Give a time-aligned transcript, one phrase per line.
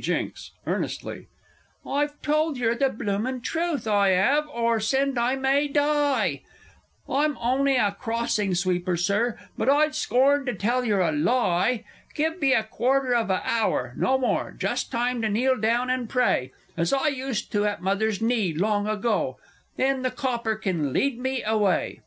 [0.00, 1.26] J._ (earnestly).
[1.84, 6.40] I've told yer the bloomin' truth, I 'ave or send I may die!
[7.06, 11.84] I'm on'y a Crossing sweeper, Sir, but I'd scorn to tell yer a lie!
[12.14, 16.08] Give me a quarter of a hour no more just time to kneel down and
[16.08, 19.36] pray, As I used to at mother's knee long ago
[19.76, 22.00] then the Copper kin lead me away.